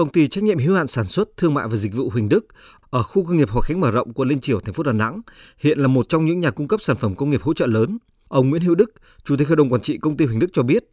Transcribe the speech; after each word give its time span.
công 0.00 0.12
ty 0.12 0.28
trách 0.28 0.44
nhiệm 0.44 0.58
hữu 0.58 0.74
hạn 0.74 0.86
sản 0.86 1.06
xuất, 1.06 1.36
thương 1.36 1.54
mại 1.54 1.68
và 1.68 1.76
dịch 1.76 1.94
vụ 1.94 2.10
Huỳnh 2.10 2.28
Đức 2.28 2.46
ở 2.90 3.02
khu 3.02 3.24
công 3.24 3.36
nghiệp 3.36 3.50
Hòa 3.50 3.62
Khánh 3.62 3.80
mở 3.80 3.90
rộng 3.90 4.12
quận 4.12 4.28
Liên 4.28 4.40
Triểu, 4.40 4.60
thành 4.60 4.74
phố 4.74 4.82
Đà 4.82 4.92
Nẵng, 4.92 5.20
hiện 5.58 5.78
là 5.78 5.88
một 5.88 6.08
trong 6.08 6.24
những 6.24 6.40
nhà 6.40 6.50
cung 6.50 6.68
cấp 6.68 6.80
sản 6.82 6.96
phẩm 6.96 7.14
công 7.14 7.30
nghiệp 7.30 7.42
hỗ 7.42 7.54
trợ 7.54 7.66
lớn. 7.66 7.98
Ông 8.28 8.50
Nguyễn 8.50 8.62
Hữu 8.62 8.74
Đức, 8.74 8.92
Chủ 9.24 9.36
tịch 9.36 9.48
Hội 9.48 9.56
đồng 9.56 9.72
quản 9.72 9.82
trị 9.82 9.98
công 9.98 10.16
ty 10.16 10.24
Huỳnh 10.24 10.38
Đức 10.38 10.46
cho 10.52 10.62
biết, 10.62 10.84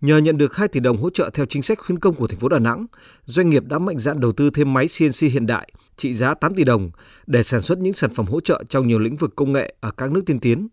nhờ 0.00 0.18
nhận 0.18 0.38
được 0.38 0.56
2 0.56 0.68
tỷ 0.68 0.80
đồng 0.80 0.96
hỗ 0.96 1.10
trợ 1.10 1.30
theo 1.34 1.46
chính 1.46 1.62
sách 1.62 1.78
khuyến 1.78 1.98
công 1.98 2.14
của 2.14 2.26
thành 2.26 2.38
phố 2.38 2.48
Đà 2.48 2.58
Nẵng, 2.58 2.86
doanh 3.24 3.50
nghiệp 3.50 3.64
đã 3.66 3.78
mạnh 3.78 3.98
dạn 3.98 4.20
đầu 4.20 4.32
tư 4.32 4.50
thêm 4.50 4.74
máy 4.74 4.86
CNC 4.98 5.32
hiện 5.32 5.46
đại 5.46 5.68
trị 5.96 6.14
giá 6.14 6.34
8 6.34 6.54
tỷ 6.54 6.64
đồng 6.64 6.90
để 7.26 7.42
sản 7.42 7.62
xuất 7.62 7.78
những 7.78 7.94
sản 7.94 8.10
phẩm 8.10 8.26
hỗ 8.26 8.40
trợ 8.40 8.64
trong 8.68 8.88
nhiều 8.88 8.98
lĩnh 8.98 9.16
vực 9.16 9.36
công 9.36 9.52
nghệ 9.52 9.74
ở 9.80 9.90
các 9.90 10.12
nước 10.12 10.22
tiên 10.26 10.40
tiến. 10.40 10.68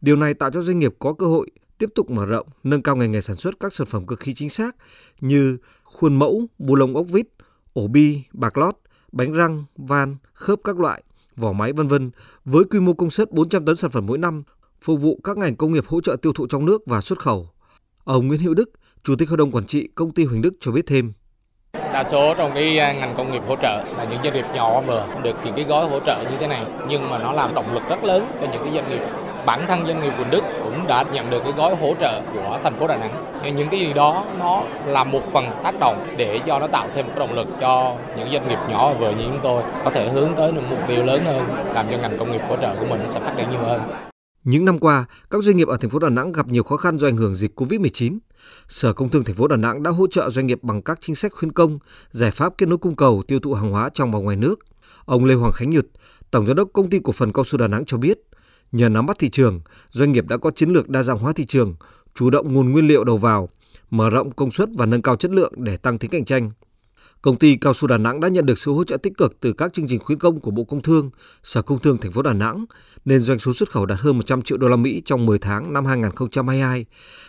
Điều 0.00 0.16
này 0.16 0.34
tạo 0.34 0.50
cho 0.50 0.62
doanh 0.62 0.78
nghiệp 0.78 0.94
có 0.98 1.12
cơ 1.12 1.26
hội 1.26 1.50
tiếp 1.82 1.90
tục 1.94 2.10
mở 2.10 2.26
rộng, 2.26 2.46
nâng 2.64 2.82
cao 2.82 2.96
ngành 2.96 3.12
nghề 3.12 3.20
sản 3.20 3.36
xuất 3.36 3.60
các 3.60 3.74
sản 3.74 3.86
phẩm 3.86 4.06
cơ 4.06 4.16
khí 4.16 4.34
chính 4.34 4.48
xác 4.48 4.76
như 5.20 5.58
khuôn 5.84 6.18
mẫu, 6.18 6.42
bù 6.58 6.74
lông 6.74 6.96
ốc 6.96 7.06
vít, 7.08 7.26
ổ 7.72 7.86
bi, 7.86 8.22
bạc 8.32 8.58
lót, 8.58 8.76
bánh 9.12 9.32
răng, 9.32 9.64
van, 9.76 10.16
khớp 10.32 10.58
các 10.64 10.80
loại, 10.80 11.02
vỏ 11.36 11.52
máy 11.52 11.72
vân 11.72 11.88
vân 11.88 12.10
với 12.44 12.64
quy 12.64 12.80
mô 12.80 12.92
công 12.92 13.10
suất 13.10 13.32
400 13.32 13.64
tấn 13.66 13.76
sản 13.76 13.90
phẩm 13.90 14.06
mỗi 14.06 14.18
năm 14.18 14.42
phục 14.80 15.00
vụ 15.00 15.20
các 15.24 15.36
ngành 15.36 15.56
công 15.56 15.72
nghiệp 15.72 15.84
hỗ 15.86 16.00
trợ 16.00 16.16
tiêu 16.22 16.32
thụ 16.32 16.46
trong 16.46 16.64
nước 16.64 16.82
và 16.86 17.00
xuất 17.00 17.18
khẩu. 17.18 17.48
Ông 18.04 18.28
Nguyễn 18.28 18.40
Hữu 18.40 18.54
Đức, 18.54 18.70
Chủ 19.02 19.16
tịch 19.16 19.28
Hội 19.28 19.38
đồng 19.38 19.50
Quản 19.50 19.66
trị 19.66 19.88
Công 19.94 20.14
ty 20.14 20.24
Huỳnh 20.24 20.42
Đức 20.42 20.54
cho 20.60 20.72
biết 20.72 20.86
thêm. 20.86 21.12
Đa 21.72 22.04
số 22.04 22.34
trong 22.38 22.50
cái 22.54 22.78
à, 22.78 22.92
ngành 22.92 23.14
công 23.16 23.32
nghiệp 23.32 23.42
hỗ 23.48 23.56
trợ 23.56 23.84
là 23.96 24.06
những 24.10 24.20
doanh 24.24 24.34
nghiệp 24.34 24.46
nhỏ 24.54 24.80
vừa 24.80 25.06
được 25.22 25.36
những 25.44 25.54
cái 25.54 25.64
gói 25.64 25.88
hỗ 25.88 26.00
trợ 26.06 26.24
như 26.30 26.36
thế 26.40 26.46
này 26.46 26.66
nhưng 26.88 27.10
mà 27.10 27.18
nó 27.18 27.32
làm 27.32 27.54
động 27.54 27.74
lực 27.74 27.82
rất 27.88 28.04
lớn 28.04 28.26
cho 28.40 28.46
những 28.52 28.62
cái 28.64 28.74
doanh 28.74 28.88
nghiệp 28.88 29.21
bản 29.46 29.66
thân 29.68 29.86
doanh 29.86 30.02
nghiệp 30.02 30.12
Quỳnh 30.18 30.30
Đức 30.30 30.44
cũng 30.64 30.86
đã 30.86 31.04
nhận 31.12 31.30
được 31.30 31.40
cái 31.44 31.52
gói 31.56 31.76
hỗ 31.76 31.94
trợ 32.00 32.20
của 32.34 32.58
thành 32.62 32.76
phố 32.76 32.86
Đà 32.88 32.96
Nẵng. 32.96 33.42
Những 33.56 33.68
cái 33.68 33.80
gì 33.80 33.92
đó 33.92 34.24
nó 34.38 34.62
là 34.86 35.04
một 35.04 35.22
phần 35.32 35.44
tác 35.62 35.74
động 35.80 36.14
để 36.16 36.40
cho 36.46 36.58
nó 36.58 36.66
tạo 36.66 36.88
thêm 36.94 37.06
cái 37.06 37.18
động 37.18 37.34
lực 37.34 37.46
cho 37.60 37.96
những 38.16 38.32
doanh 38.32 38.48
nghiệp 38.48 38.58
nhỏ 38.70 38.94
vừa 38.94 39.10
như 39.10 39.24
chúng 39.24 39.40
tôi 39.42 39.62
có 39.84 39.90
thể 39.90 40.08
hướng 40.08 40.34
tới 40.36 40.52
những 40.52 40.70
mục 40.70 40.78
tiêu 40.88 41.04
lớn 41.04 41.22
hơn, 41.24 41.46
làm 41.74 41.86
cho 41.90 41.98
ngành 41.98 42.18
công 42.18 42.32
nghiệp 42.32 42.40
hỗ 42.48 42.56
trợ 42.56 42.76
của 42.80 42.86
mình 42.86 43.00
sẽ 43.06 43.20
phát 43.20 43.34
triển 43.36 43.50
nhiều 43.50 43.60
hơn. 43.60 43.80
Những 44.44 44.64
năm 44.64 44.78
qua, 44.78 45.04
các 45.30 45.42
doanh 45.42 45.56
nghiệp 45.56 45.68
ở 45.68 45.76
thành 45.76 45.90
phố 45.90 45.98
Đà 45.98 46.08
Nẵng 46.08 46.32
gặp 46.32 46.48
nhiều 46.48 46.62
khó 46.62 46.76
khăn 46.76 46.98
do 46.98 47.08
ảnh 47.08 47.16
hưởng 47.16 47.34
dịch 47.34 47.52
Covid-19. 47.56 48.18
Sở 48.68 48.92
Công 48.92 49.08
Thương 49.08 49.24
thành 49.24 49.36
phố 49.36 49.48
Đà 49.48 49.56
Nẵng 49.56 49.82
đã 49.82 49.90
hỗ 49.90 50.06
trợ 50.06 50.30
doanh 50.30 50.46
nghiệp 50.46 50.58
bằng 50.62 50.82
các 50.82 50.98
chính 51.00 51.14
sách 51.14 51.32
khuyến 51.32 51.52
công, 51.52 51.78
giải 52.10 52.30
pháp 52.30 52.52
kết 52.58 52.66
nối 52.66 52.78
cung 52.78 52.96
cầu, 52.96 53.22
tiêu 53.28 53.40
thụ 53.40 53.54
hàng 53.54 53.70
hóa 53.70 53.90
trong 53.94 54.12
và 54.12 54.18
ngoài 54.18 54.36
nước. 54.36 54.58
Ông 55.04 55.24
Lê 55.24 55.34
Hoàng 55.34 55.52
Khánh 55.52 55.70
Nhật, 55.70 55.84
Tổng 56.30 56.46
giám 56.46 56.56
đốc 56.56 56.68
Công 56.72 56.90
ty 56.90 56.98
Cổ 57.04 57.12
phần 57.12 57.32
Cao 57.32 57.44
su 57.44 57.58
Đà 57.58 57.68
Nẵng 57.68 57.84
cho 57.86 57.98
biết, 57.98 58.18
nhờ 58.72 58.88
nắm 58.88 59.06
bắt 59.06 59.18
thị 59.18 59.28
trường, 59.28 59.60
doanh 59.90 60.12
nghiệp 60.12 60.26
đã 60.26 60.36
có 60.36 60.50
chiến 60.50 60.70
lược 60.70 60.88
đa 60.88 61.02
dạng 61.02 61.18
hóa 61.18 61.32
thị 61.32 61.46
trường, 61.46 61.74
chủ 62.14 62.30
động 62.30 62.52
nguồn 62.52 62.72
nguyên 62.72 62.88
liệu 62.88 63.04
đầu 63.04 63.16
vào, 63.16 63.48
mở 63.90 64.10
rộng 64.10 64.30
công 64.30 64.50
suất 64.50 64.68
và 64.76 64.86
nâng 64.86 65.02
cao 65.02 65.16
chất 65.16 65.30
lượng 65.30 65.52
để 65.56 65.76
tăng 65.76 65.98
tính 65.98 66.10
cạnh 66.10 66.24
tranh. 66.24 66.50
Công 67.22 67.38
ty 67.38 67.56
Cao 67.56 67.74
su 67.74 67.88
Đà 67.88 67.98
Nẵng 67.98 68.20
đã 68.20 68.28
nhận 68.28 68.46
được 68.46 68.58
sự 68.58 68.72
hỗ 68.72 68.84
trợ 68.84 68.96
tích 68.96 69.12
cực 69.18 69.40
từ 69.40 69.52
các 69.52 69.72
chương 69.72 69.86
trình 69.88 70.00
khuyến 70.00 70.18
công 70.18 70.40
của 70.40 70.50
Bộ 70.50 70.64
Công 70.64 70.82
Thương, 70.82 71.10
Sở 71.42 71.62
Công 71.62 71.78
Thương 71.78 71.98
thành 71.98 72.12
phố 72.12 72.22
Đà 72.22 72.32
Nẵng 72.32 72.64
nên 73.04 73.20
doanh 73.20 73.38
số 73.38 73.52
xuất 73.52 73.70
khẩu 73.70 73.86
đạt 73.86 73.98
hơn 74.00 74.16
100 74.16 74.42
triệu 74.42 74.58
đô 74.58 74.68
la 74.68 74.76
Mỹ 74.76 75.02
trong 75.04 75.26
10 75.26 75.38
tháng 75.38 75.72
năm 75.72 75.86
2022 75.86 76.86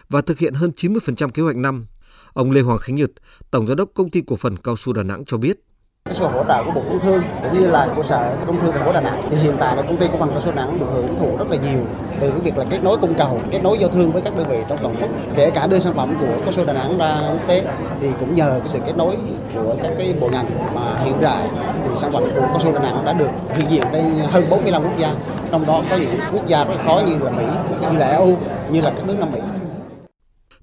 và 0.09 0.21
thực 0.21 0.39
hiện 0.39 0.53
hơn 0.53 0.71
90% 0.75 1.29
kế 1.29 1.43
hoạch 1.43 1.55
năm. 1.55 1.85
Ông 2.33 2.51
Lê 2.51 2.61
Hoàng 2.61 2.77
Khánh 2.77 2.95
Nhật, 2.95 3.11
Tổng 3.51 3.67
giám 3.67 3.77
đốc 3.77 3.89
Công 3.93 4.09
ty 4.09 4.21
Cổ 4.27 4.35
phần 4.35 4.57
Cao 4.57 4.75
su 4.75 4.93
Đà 4.93 5.03
Nẵng 5.03 5.25
cho 5.25 5.37
biết. 5.37 5.59
Cái 6.05 6.15
sự 6.15 6.25
hỗ 6.25 6.43
trợ 6.43 6.63
của 6.63 6.71
Bộ 6.71 6.81
Công 6.87 6.99
Thương 6.99 7.23
cũng 7.41 7.59
như 7.59 7.67
là 7.67 7.87
của 7.95 8.03
Sở 8.03 8.35
Công 8.47 8.59
Thương 8.59 8.71
thành 8.71 8.85
phố 8.85 8.91
Đà 8.91 9.01
Nẵng 9.01 9.21
thì 9.29 9.37
hiện 9.37 9.53
tại 9.59 9.75
là 9.75 9.81
công 9.81 9.97
ty 9.97 10.07
cổ 10.11 10.17
phần 10.17 10.29
cao 10.29 10.41
su 10.41 10.51
Đà 10.51 10.65
Nẵng 10.65 10.79
được 10.79 10.85
hưởng 10.93 11.19
thụ 11.19 11.37
rất 11.37 11.51
là 11.51 11.57
nhiều 11.57 11.79
từ 12.19 12.29
cái 12.29 12.39
việc 12.39 12.57
là 12.57 12.65
kết 12.69 12.83
nối 12.83 12.97
cung 12.97 13.13
cầu, 13.13 13.39
kết 13.51 13.63
nối 13.63 13.77
giao 13.79 13.89
thương 13.89 14.11
với 14.11 14.21
các 14.21 14.37
đơn 14.37 14.47
vị 14.49 14.57
trong 14.67 14.77
toàn 14.77 14.95
quốc, 15.01 15.09
kể 15.35 15.51
cả 15.51 15.67
đưa 15.67 15.79
sản 15.79 15.93
phẩm 15.93 16.15
của 16.19 16.41
cao 16.41 16.51
su 16.51 16.65
Đà 16.65 16.73
Nẵng 16.73 16.97
ra 16.97 17.21
quốc 17.31 17.47
tế 17.47 17.65
thì 18.01 18.07
cũng 18.19 18.35
nhờ 18.35 18.55
cái 18.59 18.67
sự 18.67 18.79
kết 18.85 18.97
nối 18.97 19.17
của 19.55 19.75
các 19.83 19.91
cái 19.97 20.15
bộ 20.21 20.29
ngành 20.29 20.45
mà 20.75 20.81
hiện 21.03 21.15
tại 21.21 21.49
thì 21.83 21.95
sản 21.95 22.11
phẩm 22.11 22.23
của 22.35 22.41
cao 22.41 22.59
su 22.59 22.71
Đà 22.71 22.79
Nẵng 22.79 23.05
đã 23.05 23.13
được 23.13 23.29
hiện 23.55 23.69
diện 23.69 23.83
trên 23.91 24.15
hơn 24.31 24.43
45 24.49 24.83
quốc 24.83 24.97
gia, 24.97 25.11
trong 25.51 25.65
đó 25.65 25.83
có 25.89 25.95
những 25.95 26.15
quốc 26.31 26.47
gia 26.47 26.63
rất 26.63 26.77
khó 26.85 27.01
như 27.07 27.17
là 27.17 27.31
Mỹ, 27.31 27.45
như 27.81 27.97
là 27.97 28.07
EU, 28.07 28.37
như 28.69 28.81
là 28.81 28.89
các 28.89 29.07
nước 29.07 29.15
Nam 29.19 29.29
Mỹ. 29.33 29.39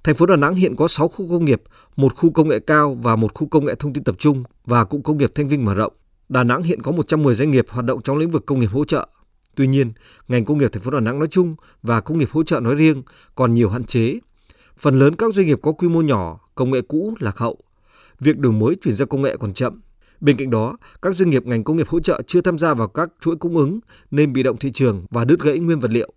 Thành 0.05 0.15
phố 0.15 0.27
Đà 0.27 0.37
Nẵng 0.37 0.55
hiện 0.55 0.77
có 0.77 0.89
6 0.89 1.09
khu 1.09 1.29
công 1.29 1.45
nghiệp, 1.45 1.63
một 1.97 2.17
khu 2.17 2.31
công 2.31 2.49
nghệ 2.49 2.59
cao 2.59 2.99
và 3.03 3.17
một 3.17 3.35
khu 3.35 3.49
công 3.49 3.65
nghệ 3.65 3.75
thông 3.75 3.93
tin 3.93 4.05
tập 4.05 4.15
trung 4.19 4.45
và 4.65 4.85
cụm 4.85 5.03
công 5.03 5.19
nghiệp 5.19 5.33
Thanh 5.35 5.49
Vinh 5.49 5.65
mở 5.65 5.75
rộng. 5.75 5.93
Đà 6.29 6.45
Nẵng 6.45 6.63
hiện 6.63 6.83
có 6.83 6.93
110 6.93 7.35
doanh 7.35 7.51
nghiệp 7.51 7.67
hoạt 7.69 7.87
động 7.87 8.03
trong 8.03 8.17
lĩnh 8.17 8.31
vực 8.31 8.47
công 8.47 8.61
nghiệp 8.61 8.71
hỗ 8.73 8.85
trợ. 8.85 9.09
Tuy 9.55 9.67
nhiên, 9.67 9.93
ngành 10.29 10.45
công 10.45 10.59
nghiệp 10.59 10.73
thành 10.73 10.83
phố 10.83 10.91
Đà 10.91 11.01
Nẵng 11.01 11.19
nói 11.19 11.29
chung 11.31 11.55
và 11.83 12.01
công 12.01 12.19
nghiệp 12.19 12.29
hỗ 12.31 12.43
trợ 12.43 12.61
nói 12.61 12.75
riêng 12.75 13.03
còn 13.35 13.55
nhiều 13.55 13.69
hạn 13.71 13.85
chế. 13.85 14.19
Phần 14.79 14.99
lớn 14.99 15.17
các 15.17 15.35
doanh 15.35 15.47
nghiệp 15.47 15.59
có 15.63 15.73
quy 15.73 15.89
mô 15.89 16.01
nhỏ, 16.03 16.41
công 16.55 16.71
nghệ 16.71 16.81
cũ 16.89 17.15
lạc 17.19 17.39
hậu. 17.39 17.59
Việc 18.21 18.39
đổi 18.39 18.53
mới 18.53 18.77
chuyển 18.83 18.97
giao 18.97 19.07
công 19.07 19.23
nghệ 19.23 19.37
còn 19.37 19.55
chậm. 19.55 19.81
Bên 20.21 20.37
cạnh 20.37 20.51
đó, 20.51 20.77
các 21.03 21.17
doanh 21.17 21.31
nghiệp 21.31 21.47
ngành 21.47 21.65
công 21.65 21.77
nghiệp 21.77 21.89
hỗ 21.89 22.01
trợ 22.01 22.23
chưa 22.27 22.41
tham 22.41 22.59
gia 22.59 22.75
vào 22.75 22.89
các 22.89 23.11
chuỗi 23.21 23.37
cung 23.37 23.57
ứng 23.57 23.81
nên 24.11 24.33
bị 24.33 24.43
động 24.43 24.57
thị 24.57 24.73
trường 24.73 25.05
và 25.11 25.25
đứt 25.25 25.41
gãy 25.41 25.59
nguyên 25.59 25.81
vật 25.81 25.91
liệu. 25.91 26.13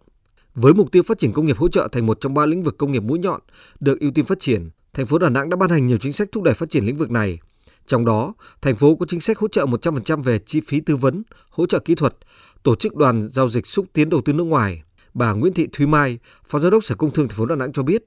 Với 0.56 0.74
mục 0.74 0.92
tiêu 0.92 1.04
phát 1.04 1.20
triển 1.20 1.34
công 1.34 1.46
nghiệp 1.46 1.58
hỗ 1.58 1.68
trợ 1.68 1.88
thành 1.92 2.06
một 2.06 2.18
trong 2.22 2.34
ba 2.34 2.46
lĩnh 2.46 2.64
vực 2.64 2.78
công 2.78 2.92
nghiệp 2.92 3.04
mũi 3.04 3.20
nhọn 3.20 3.42
được 3.80 4.00
ưu 4.00 4.12
tiên 4.12 4.26
phát 4.26 4.40
triển, 4.40 4.70
thành 4.94 5.06
phố 5.06 5.18
Đà 5.18 5.30
Nẵng 5.30 5.50
đã 5.50 5.58
ban 5.58 5.70
hành 5.70 5.88
nhiều 5.88 5.98
chính 5.98 6.14
sách 6.14 6.30
thúc 6.32 6.44
đẩy 6.44 6.54
phát 6.54 6.70
triển 6.70 6.86
lĩnh 6.86 6.96
vực 6.96 7.12
này. 7.12 7.40
Trong 7.88 8.06
đó, 8.06 8.34
thành 8.62 8.76
phố 8.76 8.96
có 8.96 9.06
chính 9.10 9.22
sách 9.22 9.38
hỗ 9.38 9.48
trợ 9.48 9.66
100% 9.66 10.22
về 10.22 10.40
chi 10.40 10.62
phí 10.68 10.80
tư 10.80 10.96
vấn, 10.96 11.24
hỗ 11.50 11.66
trợ 11.66 11.80
kỹ 11.80 11.96
thuật, 11.96 12.16
tổ 12.64 12.76
chức 12.76 12.96
đoàn 12.96 13.30
giao 13.32 13.50
dịch 13.50 13.68
xúc 13.68 13.86
tiến 13.94 14.10
đầu 14.10 14.22
tư 14.26 14.34
nước 14.34 14.44
ngoài. 14.44 14.84
Bà 15.14 15.34
Nguyễn 15.34 15.54
Thị 15.54 15.68
Thúy 15.74 15.88
Mai, 15.88 16.20
Phó 16.48 16.60
Giám 16.60 16.72
đốc 16.72 16.84
Sở 16.84 16.96
Công 16.96 17.12
Thương 17.12 17.28
thành 17.28 17.38
phố 17.38 17.46
Đà 17.46 17.56
Nẵng 17.56 17.74
cho 17.74 17.84
biết, 17.84 18.04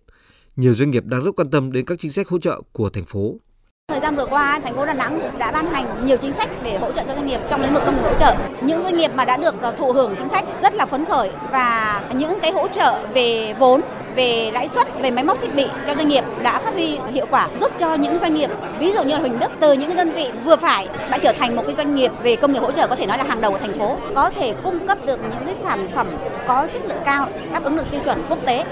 nhiều 0.57 0.75
doanh 0.75 0.91
nghiệp 0.91 1.05
đang 1.05 1.25
rất 1.25 1.37
quan 1.37 1.51
tâm 1.51 1.73
đến 1.73 1.85
các 1.85 1.99
chính 1.99 2.13
sách 2.13 2.29
hỗ 2.29 2.39
trợ 2.39 2.63
của 2.73 2.91
thành 2.91 3.05
phố. 3.05 3.41
Thời 3.89 4.01
gian 4.01 4.17
vừa 4.17 4.27
qua, 4.27 4.61
thành 4.65 4.77
phố 4.77 4.87
Đà 4.87 4.95
Nẵng 4.95 5.21
cũng 5.21 5.39
đã 5.39 5.53
ban 5.53 5.67
hành 5.67 6.07
nhiều 6.07 6.17
chính 6.17 6.33
sách 6.33 6.49
để 6.63 6.79
hỗ 6.79 6.93
trợ 6.93 7.03
cho 7.09 7.15
doanh 7.15 7.27
nghiệp 7.27 7.41
trong 7.51 7.63
lĩnh 7.63 7.75
vực 7.75 7.83
công 7.87 7.97
nghiệp 7.97 8.03
hỗ 8.03 8.15
trợ. 8.19 8.35
Những 8.61 8.83
doanh 8.83 8.97
nghiệp 8.97 9.11
mà 9.15 9.25
đã 9.25 9.37
được 9.37 9.63
ờ, 9.63 9.73
thụ 9.79 9.93
hưởng 9.93 10.15
chính 10.19 10.29
sách 10.29 10.45
rất 10.63 10.75
là 10.75 10.87
phấn 10.87 11.05
khởi 11.05 11.31
và 11.51 12.01
những 12.13 12.41
cái 12.41 12.53
hỗ 12.53 12.69
trợ 12.69 13.07
về 13.15 13.55
vốn 13.59 13.81
về 14.17 14.51
lãi 14.55 14.69
suất, 14.69 15.01
về 15.01 15.11
máy 15.11 15.25
móc 15.25 15.41
thiết 15.41 15.55
bị 15.55 15.67
cho 15.87 15.95
doanh 15.95 16.09
nghiệp 16.09 16.25
đã 16.43 16.59
phát 16.59 16.75
huy 16.75 16.99
hiệu 17.13 17.27
quả, 17.31 17.49
giúp 17.61 17.73
cho 17.79 17.95
những 17.95 18.19
doanh 18.19 18.35
nghiệp, 18.35 18.51
ví 18.79 18.93
dụ 18.93 19.03
như 19.03 19.15
là 19.15 19.21
Huỳnh 19.21 19.39
Đức, 19.39 19.51
từ 19.61 19.73
những 19.73 19.97
đơn 19.97 20.13
vị 20.13 20.31
vừa 20.45 20.57
phải 20.57 20.89
đã 21.11 21.19
trở 21.19 21.33
thành 21.33 21.57
một 21.57 21.63
cái 21.67 21.75
doanh 21.75 21.95
nghiệp 21.95 22.13
về 22.23 22.37
công 22.37 22.53
nghiệp 22.53 22.61
hỗ 22.61 22.73
trợ 22.73 22.87
có 22.87 22.97
thể 22.97 23.07
nói 23.07 23.19
là 23.19 23.25
hàng 23.25 23.41
đầu 23.41 23.53
của 23.53 23.59
thành 23.59 23.79
phố, 23.79 23.97
có 24.15 24.31
thể 24.31 24.55
cung 24.63 24.87
cấp 24.87 24.99
được 25.07 25.21
những 25.23 25.47
cái 25.47 25.55
sản 25.55 25.89
phẩm 25.95 26.07
có 26.49 26.67
chất 26.73 26.87
lượng 26.87 27.03
cao, 27.05 27.29
đáp 27.53 27.65
ứng 27.65 27.77
được 27.77 27.91
tiêu 27.91 28.01
chuẩn 28.05 28.23
quốc 28.29 28.39
tế 28.47 28.65